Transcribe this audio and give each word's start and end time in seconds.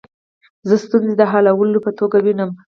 زه 0.67 0.75
ستونزي 0.85 1.13
د 1.17 1.23
حللارو 1.31 1.83
په 1.85 1.91
توګه 1.99 2.17
وینم. 2.25 2.49